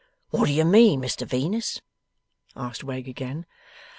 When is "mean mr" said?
0.65-1.27